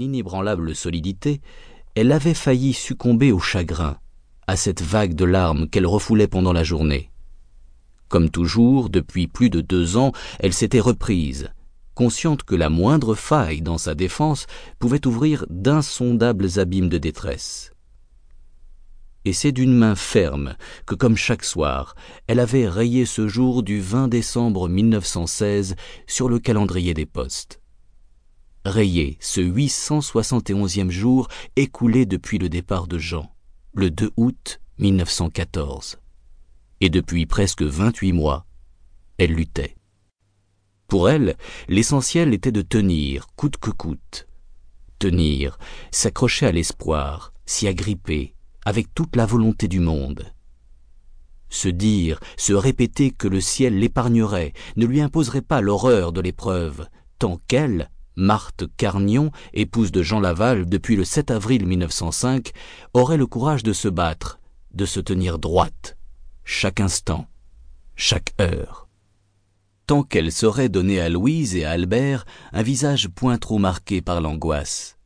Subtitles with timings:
[0.00, 1.40] inébranlable solidité,
[1.94, 3.98] elle avait failli succomber au chagrin,
[4.46, 7.10] à cette vague de larmes qu'elle refoulait pendant la journée.
[8.08, 11.50] Comme toujours, depuis plus de deux ans, elle s'était reprise,
[11.94, 14.46] consciente que la moindre faille dans sa défense
[14.78, 17.72] pouvait ouvrir d'insondables abîmes de détresse.
[19.26, 20.56] Et c'est d'une main ferme
[20.86, 21.94] que, comme chaque soir,
[22.26, 25.76] elle avait rayé ce jour du 20 décembre 1916
[26.06, 27.59] sur le calendrier des postes.
[28.66, 33.34] Rayé ce 871e jour écoulé depuis le départ de Jean,
[33.72, 35.98] le 2 août 1914.
[36.82, 38.44] Et depuis presque 28 mois,
[39.16, 39.76] elle luttait.
[40.88, 41.38] Pour elle,
[41.68, 44.26] l'essentiel était de tenir, coûte que coûte.
[44.98, 45.58] Tenir,
[45.90, 48.34] s'accrocher à l'espoir, s'y agripper,
[48.66, 50.34] avec toute la volonté du monde.
[51.48, 56.86] Se dire, se répéter que le ciel l'épargnerait, ne lui imposerait pas l'horreur de l'épreuve,
[57.18, 62.52] tant qu'elle, Marthe Carnion, épouse de Jean Laval depuis le 7 avril 1905,
[62.92, 64.38] aurait le courage de se battre,
[64.74, 65.96] de se tenir droite,
[66.44, 67.26] chaque instant,
[67.96, 68.88] chaque heure.
[69.86, 74.20] Tant qu'elle saurait donner à Louise et à Albert un visage point trop marqué par
[74.20, 74.98] l'angoisse,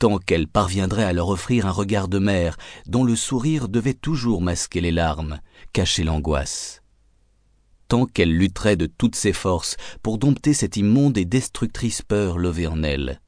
[0.00, 2.56] tant qu'elle parviendrait à leur offrir un regard de mère
[2.86, 5.38] dont le sourire devait toujours masquer les larmes,
[5.72, 6.81] cacher l'angoisse,
[8.12, 12.82] qu'elle lutterait de toutes ses forces pour dompter cette immonde et destructrice peur levée en
[12.82, 13.20] elle,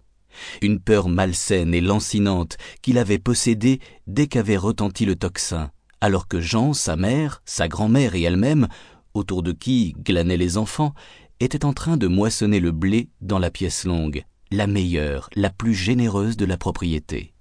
[0.62, 6.40] une peur malsaine et lancinante qu'il avait possédée dès qu'avait retenti le tocsin, alors que
[6.40, 8.68] Jean, sa mère, sa grand-mère et elle-même
[9.14, 10.94] autour de qui glanaient les enfants,
[11.40, 15.74] était en train de moissonner le blé dans la pièce longue, la meilleure, la plus
[15.74, 17.32] généreuse de la propriété.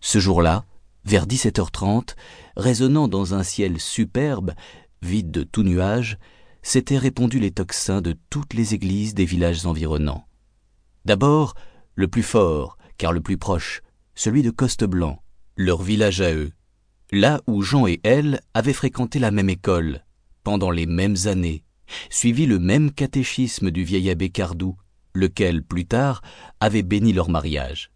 [0.00, 0.64] Ce jour-là,
[1.04, 2.14] vers 17h30,
[2.56, 4.52] résonnant dans un ciel superbe,
[5.02, 6.18] vide de tout nuage,
[6.62, 10.26] s'étaient répandus les tocsins de toutes les églises des villages environnants.
[11.04, 11.54] D'abord,
[11.94, 13.82] le plus fort, car le plus proche,
[14.14, 15.22] celui de Costeblanc,
[15.56, 16.52] leur village à eux,
[17.12, 20.04] là où Jean et elle avaient fréquenté la même école,
[20.44, 21.64] pendant les mêmes années,
[22.08, 24.76] suivi le même catéchisme du vieil abbé Cardou,
[25.14, 26.22] lequel, plus tard,
[26.60, 27.90] avait béni leur mariage.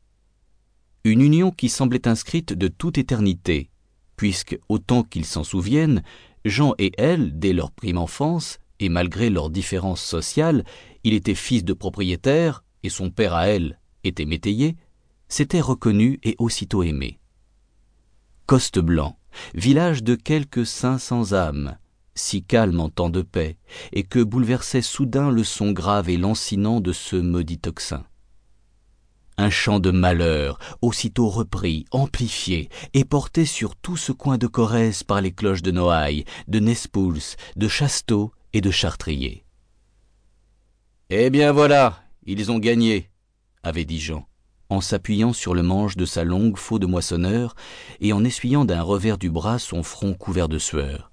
[1.05, 3.71] Une union qui semblait inscrite de toute éternité,
[4.17, 6.03] puisque, autant qu'ils s'en souviennent,
[6.44, 10.65] Jean et elle, dès leur prime enfance, et malgré leurs différences sociales,
[11.05, 14.77] il était fils de propriétaire, et son père à elle était métayer,
[15.28, 17.19] s'étaient reconnus et aussitôt aimés.
[18.47, 19.19] Coste Blanc,
[19.55, 21.78] village de quelques cinq cents âmes,
[22.15, 23.56] si calme en temps de paix,
[23.93, 28.05] et que bouleversait soudain le son grave et lancinant de ce maudit tocsin.
[29.37, 35.03] Un chant de malheur, aussitôt repris, amplifié, et porté sur tout ce coin de Corrèze
[35.03, 39.44] par les cloches de Noailles, de Nespouls, de Chasteau et de Chartrier.
[41.11, 43.11] Eh bien voilà, ils ont gagné,
[43.62, 44.27] avait dit Jean,
[44.69, 47.55] en s'appuyant sur le manche de sa longue faux de moissonneur
[48.00, 51.11] et en essuyant d'un revers du bras son front couvert de sueur.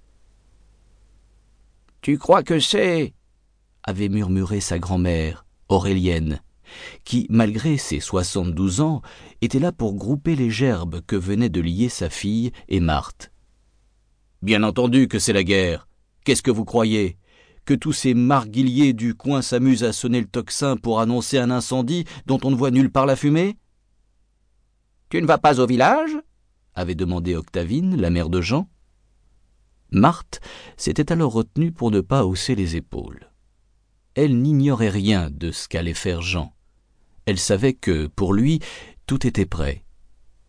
[2.02, 3.14] Tu crois que c'est?
[3.84, 6.42] avait murmuré sa grand-mère, Aurélienne,
[7.04, 9.02] qui, malgré ses soixante-douze ans,
[9.42, 13.32] était là pour grouper les gerbes que venaient de lier sa fille et Marthe.
[14.42, 15.88] Bien entendu que c'est la guerre.
[16.26, 17.18] Qu'est-ce que vous croyez?
[17.66, 22.06] Que tous ces marguilliers du coin s'amusent à sonner le tocsin pour annoncer un incendie
[22.26, 23.58] dont on ne voit nulle part la fumée?
[25.10, 26.18] Tu ne vas pas au village?
[26.74, 28.70] avait demandé Octavine, la mère de Jean.
[29.92, 30.40] Marthe
[30.78, 33.30] s'était alors retenue pour ne pas hausser les épaules.
[34.16, 36.54] Elle n'ignorait rien de ce qu'allait faire Jean.
[37.26, 38.60] Elle savait que, pour lui,
[39.06, 39.84] tout était prêt,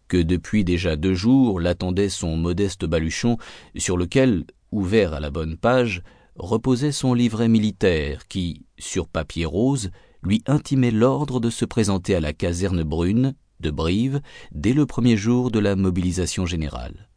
[0.08, 3.38] que depuis déjà deux jours l'attendait son modeste baluchon
[3.76, 6.02] sur lequel, ouvert à la bonne page,
[6.36, 9.90] reposait son livret militaire qui, sur papier rose,
[10.22, 14.20] lui intimait l'ordre de se présenter à la caserne brune de Brive
[14.52, 17.08] dès le premier jour de la mobilisation générale.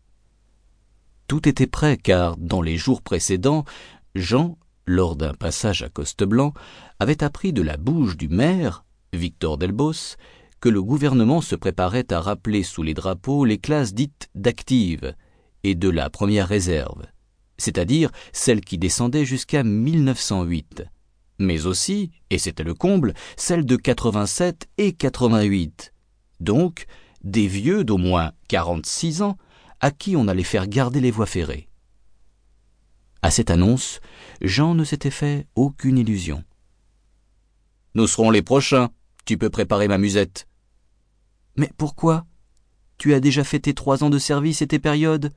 [1.27, 3.65] Tout était prêt car, dans les jours précédents,
[4.13, 6.53] Jean, lors d'un passage à Costeblanc,
[6.99, 8.84] avait appris de la bouche du maire,
[9.15, 10.15] Victor Delbos,
[10.59, 15.13] que le gouvernement se préparait à rappeler sous les drapeaux les classes dites d'actives
[15.63, 17.05] et de la première réserve,
[17.57, 20.85] c'est-à-dire celles qui descendaient jusqu'à 1908,
[21.39, 25.93] mais aussi, et c'était le comble, celles de 87 et 88,
[26.39, 26.85] donc
[27.23, 29.37] des vieux d'au moins 46 ans
[29.81, 31.67] à qui on allait faire garder les voies ferrées.
[33.21, 34.01] À cette annonce,
[34.41, 36.43] Jean ne s'était fait aucune illusion.
[37.95, 38.89] Nous serons les prochains.
[39.25, 40.47] Tu peux préparer ma musette.
[41.55, 42.27] Mais pourquoi?
[42.99, 45.33] Tu as déjà fait tes trois ans de service et tes périodes.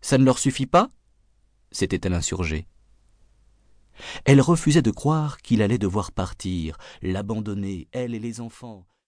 [0.00, 0.90] Ça ne leur suffit pas?
[1.70, 2.66] S'était-elle insurgée.
[4.24, 8.88] Elle refusait de croire qu'il allait devoir partir, l'abandonner, elle et les enfants.